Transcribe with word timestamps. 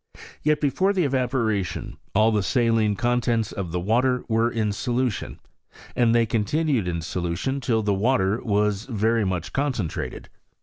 Yet 0.41 0.59
before 0.59 0.93
the 0.93 1.03
evaporation, 1.03 1.95
all 2.15 2.31
the 2.31 2.41
saUne 2.41 2.97
contents 2.97 3.51
of 3.51 3.71
the 3.71 3.79
water 3.79 4.23
were 4.27 4.49
in 4.49 4.71
solution, 4.71 5.39
and 5.95 6.15
they 6.15 6.25
continued 6.25 6.87
in 6.87 7.03
solution 7.03 7.61
till 7.61 7.83
the 7.83 7.93
water 7.93 8.41
was 8.43 8.85
very 8.85 9.25
much 9.25 9.53
concentrated. 9.53 10.27